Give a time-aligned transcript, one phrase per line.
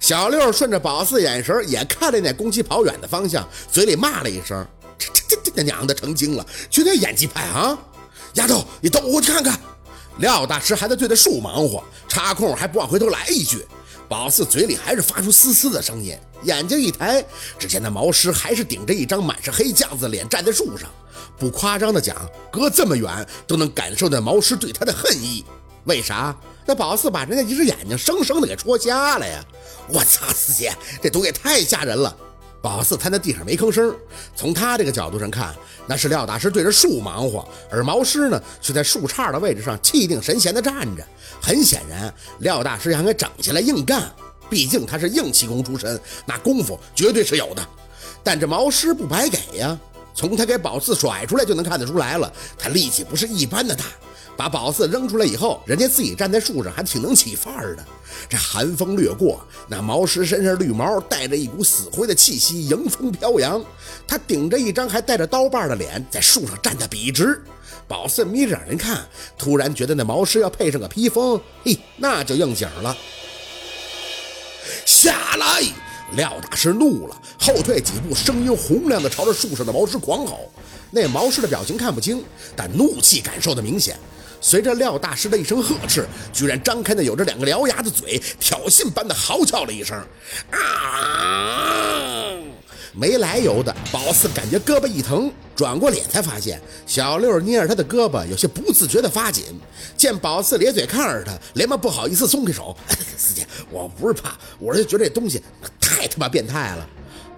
[0.00, 4.66] 小六顺着宝四眼神也看了那公鸡跑远的方向，嘴里骂了一声
[4.98, 7.78] ：“这这这这娘的成精了，绝对演技派啊！”
[8.34, 9.60] 丫头，你等我去看看。
[10.18, 13.66] 廖大师还在对着树忙活，插空还不忘回头来一句。
[14.08, 17.24] 宝四嘴里还是发出嘶嘶的声音，眼睛一抬，
[17.58, 20.90] 只见那毛师还是顶着一张满是黑酱子脸站在树上。
[21.38, 22.16] 不夸张的讲，
[22.50, 25.44] 隔这么远都能感受到毛师对他的恨意。
[25.84, 26.36] 为啥？
[26.70, 29.44] 那宝四把人家一只眼睛生生的给戳瞎了呀！
[29.88, 32.16] 我操，四姐，这毒也太吓人了！
[32.62, 33.92] 宝四瘫在地上没吭声。
[34.36, 35.52] 从他这个角度上看，
[35.88, 41.04] 那是廖大师对着树忙活，而毛师呢却在树杈的位置上气定神闲地站着。
[41.42, 44.08] 很显然，廖大师想给整下来硬干，
[44.48, 47.66] 毕竟他是硬气功出身，那功夫绝对是有的。
[48.22, 49.76] 但这毛师不白给呀，
[50.14, 53.86] 从他给宝四甩出来就能看得出来了，他力气不是一般的大。
[54.40, 57.84] 把宝四扔出来以后，人家自己站在树上还挺能起范儿的。
[58.26, 63.62] 这寒风掠过，那毛狮身上绿毛带着一股死灰的气息，迎风飘扬。
[64.08, 67.38] 他顶着一张还带着刀把的脸，在树上站得笔直。
[67.86, 72.96] 宝四眯着眼睛看，突然觉得那毛狮要配上个披风，嘿，那就应景了。
[74.86, 75.62] 下来！
[76.16, 80.50] 廖大师怒了，后退几步，声音洪亮的朝着树上的毛狮狂吼。
[80.90, 82.24] 那毛狮的表情看不清，
[82.56, 83.98] 但怒气感受的明显。
[84.40, 89.96] 随着廖大师的一声呵斥，居然张开那有着两个獠牙的嘴，挑衅般的嚎叫了一声。
[90.50, 92.32] 啊！
[92.92, 99.44] 没来由的，宝四感觉胳膊一疼，转过脸才发现小六捏着他的胳膊，有些不自觉的发紧。
[99.96, 102.76] 见宝四咧嘴看着他，连忙不好意思松开手。
[103.16, 105.40] 四姐，我不是怕，我是觉得这东西
[105.80, 106.88] 太他妈变态了。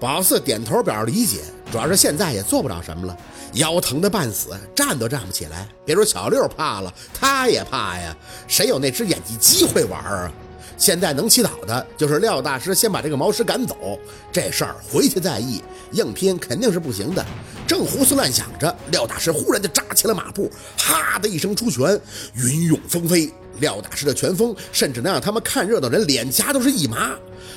[0.00, 1.40] 宝四点头表示理解，
[1.72, 3.16] 主要是现在也做不了什么了。
[3.54, 5.66] 腰疼的半死，站都站不起来。
[5.86, 8.14] 别说小六怕了，他也怕呀。
[8.46, 10.30] 谁有那只眼睛机会玩啊？
[10.76, 13.98] 现在能祈祷的就是廖大师先把这个毛师赶走，
[14.30, 15.62] 这事儿回去再议。
[15.92, 17.24] 硬拼肯定是不行的。
[17.66, 21.98] 正胡思乱想着，廖大师忽然就扎起了马步，哈的一声出拳，
[22.34, 23.32] 云涌风飞。
[23.60, 27.12] 廖大师的拳风甚至能让他们看热闹的人脸颊都是一麻，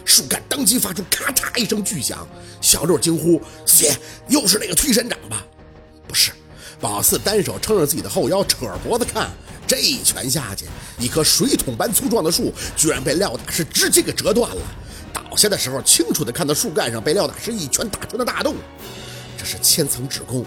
[0.06, 2.26] 树干当即发出咔嚓一声巨响。
[2.62, 3.98] 小六惊呼：“姐，
[4.30, 5.46] 又是那个推山掌吧？”
[6.08, 6.32] 不是，
[6.80, 9.30] 宝四单手撑着自己的后腰，扯着脖子看，
[9.68, 10.66] 这一拳下去，
[11.00, 14.62] 一棵水桶般粗壮的树居然被廖大师直接给折断了。
[15.12, 18.56] 倒下的时候，清楚的看到树干上被廖大师一拳打出的大洞。
[19.38, 20.46] 这是千层指功，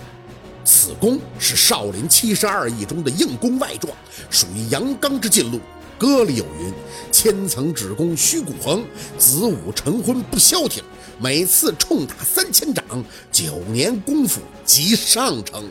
[0.65, 3.93] 此功是少林七十二义中的硬功外状，
[4.31, 5.61] 属于阳刚之劲路。
[5.99, 6.73] 歌里有云
[7.11, 8.85] ：“千层指功虚骨横，
[9.19, 10.83] 子午成婚不消停。”
[11.21, 12.85] 每次冲打三千掌，
[13.33, 15.69] 九年功夫即上乘。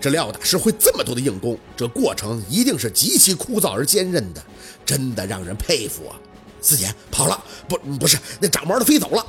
[0.00, 4.42] 这廖大师会这么多的硬功，这过程一定是极其枯燥而坚韧的，
[4.86, 6.16] 真的让人佩服啊！
[6.62, 9.26] 四姐跑了，不，不是那长毛的飞走了。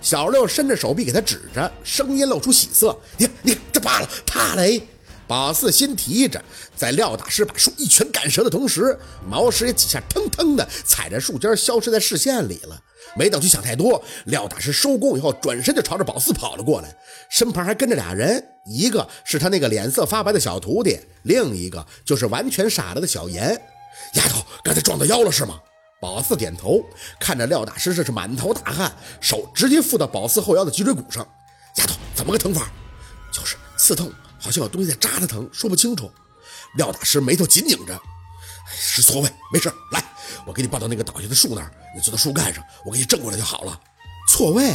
[0.00, 4.62] 小六伸着手臂给他指着，声音露出喜色：“你，你，这怕了，怕了！”
[5.32, 6.44] 宝四心提着，
[6.76, 12.78] 在廖大师把树一拳干折的同时，毛石也几下腾腾的踩着树尖消失在视线里了。
[13.16, 16.94] 没等去想太多，廖大师收工以后，转身就朝着宝四跑了过来，
[17.30, 23.58] 身旁还跟着俩人，一个是他那个脸色发白的小徒弟，另一个就是完全傻了的小严。
[24.16, 25.58] 丫头，刚才撞到腰了是吗？
[25.98, 26.84] 宝四点头，
[27.18, 31.26] 看着廖大师这是满头大汗，手直接附到宝四后腰的脊椎骨上。
[31.76, 32.70] 丫头，怎么个疼法？
[33.32, 36.10] 就是刺痛，好像有东西在扎他疼，说不清楚。
[36.74, 38.02] 廖大师眉头紧拧着，
[38.74, 40.04] 是错位，没事，来。
[40.44, 43.80] 我给你抱到那个倒下的树那儿，你坐到树干上，我给你正过来就好了。
[44.28, 44.74] 错位，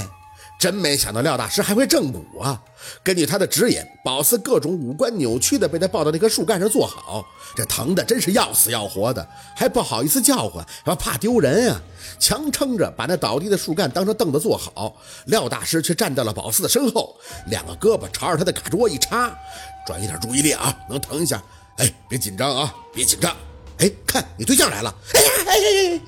[0.60, 2.60] 真没想到廖大师还会正骨啊！
[3.04, 7.24] 根据他的指引，宝四各种五官扭曲的被他抱到那棵树干上坐好，
[7.56, 11.82] 这疼的真是要死要活的，还不好意思叫唤，还怕丢人啊！
[12.20, 17.16] 强撑着把那倒地的树干当成凳子坐好，廖大师却站在了宝四的身后，
[17.48, 19.32] 两个胳膊朝着他的嘎桌一插，
[19.86, 21.42] 转移点注意力啊，能疼一下。
[21.78, 23.36] 哎，别紧张啊，别紧张。
[23.80, 24.94] 哎，看你对象来了！
[25.14, 26.02] 哎呀，哎哎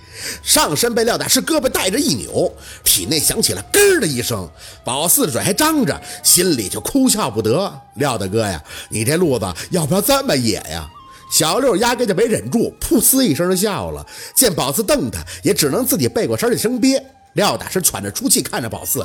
[0.44, 2.52] 上身被廖大师胳膊带着一扭，
[2.84, 4.50] 体内响起了咯的一声，
[4.83, 7.81] 宝四的嘴还张着，心里就哭笑不得。
[7.95, 10.89] 廖大哥呀，你这路子要不要这么野呀？
[11.31, 14.06] 小六压根就没忍住，噗呲一声就笑了。
[14.36, 17.04] 见宝四瞪他，也只能自己背过身一声憋。
[17.33, 19.00] 廖大师喘着粗气看着宝四，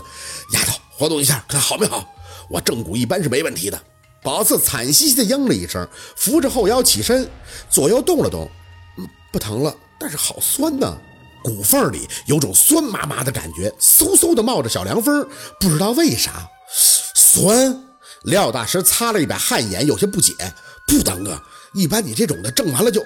[0.54, 2.02] 丫头活动一下，看好没好？
[2.48, 3.78] 我正骨一般是没问题的。
[4.24, 5.86] 宝四惨兮兮的应了一声，
[6.16, 7.28] 扶着后腰起身，
[7.68, 8.50] 左右动了动，
[8.96, 10.96] 嗯，不疼了，但是好酸呐，
[11.44, 15.28] 骨缝里有种酸麻麻的感觉，嗖嗖的冒着小凉风，
[15.60, 16.48] 不知道为啥，
[17.14, 17.80] 酸。
[18.22, 20.32] 廖大师擦了一把汗眼，有些不解，
[20.86, 21.42] 不疼啊，
[21.74, 23.04] 一般你这种的挣完了就，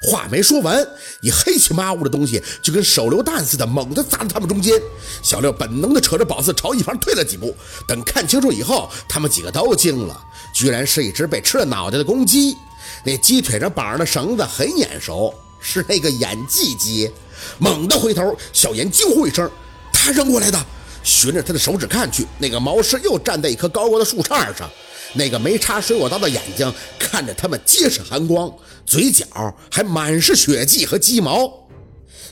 [0.00, 0.86] 话没说完，
[1.20, 4.80] 一黑漆麻乌的东西就跟手榴弹似的，猛地砸在他们中间。
[5.22, 7.54] 小六本能地扯着宝四朝一旁退了几步。
[7.86, 10.20] 等看清楚以后，他们几个都惊了，
[10.54, 12.56] 居然是一只被吃了脑袋的公鸡。
[13.04, 17.10] 那鸡腿上绑着的绳子很眼熟，是那个演技鸡。
[17.58, 19.50] 猛地回头，小严惊呼一声
[19.92, 20.58] ：“他扔过来的！”
[21.04, 24.68] 循着他的手指看去，那个毛师又站在一棵高高的树杈上。
[25.14, 28.52] 那个没插水果刀的眼睛看着他们，皆是寒光，
[28.84, 29.26] 嘴角
[29.70, 31.50] 还满是血迹和鸡毛。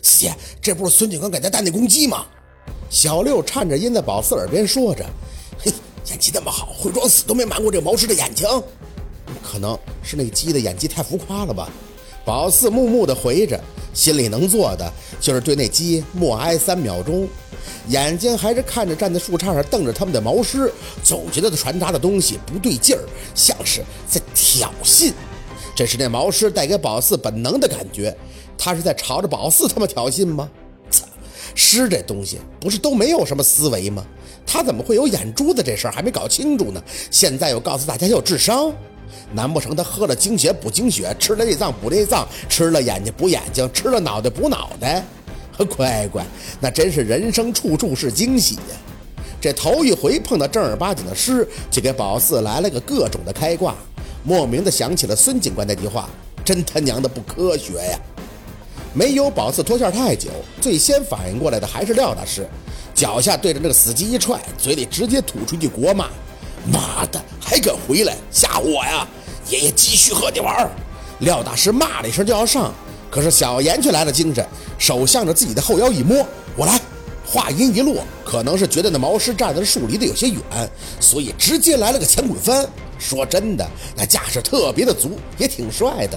[0.02, 2.26] 四爷，这不是孙警官给他带那公鸡吗？
[2.88, 5.04] 小六颤着音在宝四耳边说着
[5.58, 5.72] ：“嘿，
[6.08, 8.46] 演技那么好，会装死都没瞒过这毛师的眼睛。
[9.42, 11.68] 可能是那鸡的演技太浮夸了吧？”
[12.24, 13.60] 宝四木木的回着，
[13.94, 17.28] 心里能做的就是对那鸡默哀三秒钟。
[17.88, 20.72] 眼睛还是看着站在树杈上瞪着他们的毛师，
[21.02, 23.02] 总觉得他传达的东西不对劲儿，
[23.34, 25.12] 像是在挑衅。
[25.74, 28.16] 这是那毛师带给宝四本能的感觉，
[28.56, 30.48] 他是在朝着宝四他们挑衅吗？
[30.90, 31.04] 操，
[31.54, 34.04] 诗这东西不是都没有什么思维吗？
[34.46, 36.82] 他怎么会有眼珠子这事儿还没搞清楚呢？
[37.10, 38.72] 现在又告诉大家有智商？
[39.32, 45.04] 难不成他喝了精血补精血，吃了内脏补内脏，吃了眼睛补眼睛，吃了脑袋补脑袋？
[45.64, 46.24] 乖乖，
[46.60, 48.76] 那真是人生处处是惊喜呀！
[49.40, 53.74] 这头一回碰到正儿八经的诗，就给宝四来了个各种的开挂，
[54.24, 56.08] 莫名的想起了孙警官那句话
[56.44, 57.98] ：“真他娘的不科学呀！”
[58.92, 60.30] 没有宝四脱线太久，
[60.60, 62.48] 最先反应过来的还是廖大师，
[62.94, 66.08] 脚下对着那个死鸡一踹，嘴里直接吐出一句国骂
[66.72, 69.06] ：“妈的，还敢回来吓唬我呀！
[69.48, 70.68] 爷爷继续和你玩！”
[71.20, 72.74] 廖大师骂了一声就要上。
[73.08, 74.44] 可是小严却来了精神，
[74.78, 76.26] 手向着自己的后腰一摸，
[76.56, 76.80] 我来。
[77.28, 80.40] 话音一落，可能是觉得那毛师站在树离得有些远，
[81.00, 82.64] 所以直接来了个前滚翻。
[83.00, 86.16] 说真的，那架势特别的足，也挺帅的。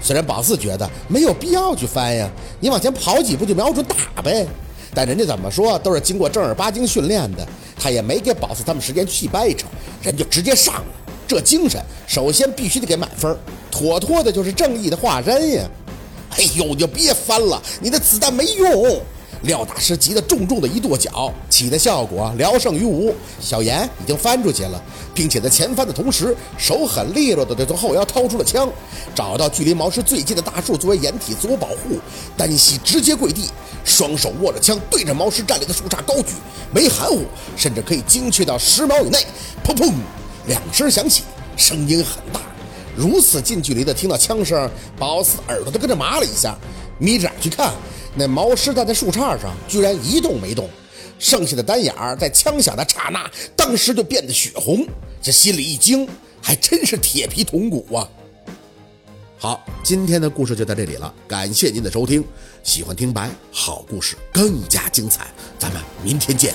[0.00, 2.26] 虽然宝四觉得没有必要去翻呀，
[2.58, 4.46] 你往前跑几步就瞄准打呗。
[4.94, 7.46] 但人家怎么说都是经过正儿八经训练的，
[7.78, 9.66] 他也没给宝四他们时间去掰扯，
[10.02, 10.86] 人就直接上了。
[11.28, 13.36] 这精神，首先必须得给满分，
[13.70, 15.68] 妥妥的就是正义的化身呀。
[16.36, 19.00] 哎呦，你就别翻了，你的子弹没用。
[19.42, 23.14] 廖大师急得重重的一跺脚，起的效果聊胜于无。
[23.38, 24.82] 小严已经翻出去了，
[25.14, 28.68] 并且在前翻的同时，手很利落的就从后腰掏出了枪，
[29.14, 32.00] 找到距离毛师最近的大树作为掩体自我保护，
[32.36, 33.50] 单膝直接跪地，
[33.84, 36.32] 双手握着枪对着毛师站立的树杈高举，
[36.72, 37.24] 没含糊，
[37.56, 39.18] 甚至可以精确到十秒以内。
[39.62, 39.92] 砰砰，
[40.46, 41.22] 两声响起，
[41.56, 42.40] 声音很大。
[42.96, 46.56] 如此近距离的听到枪声，宝四耳朵都跟着麻了一下，
[46.98, 47.74] 眯着眼去看，
[48.14, 50.68] 那毛师站在树杈上，居然一动没动，
[51.18, 54.86] 剩下的单眼儿在枪响的刹那，当时就变得血红。
[55.20, 56.08] 这心里一惊，
[56.40, 58.08] 还真是铁皮铜骨啊！
[59.38, 62.24] 好，今天的故事就到这里了，感谢您的收听。
[62.62, 65.26] 喜欢听白好故事更加精彩，
[65.58, 66.54] 咱们明天见。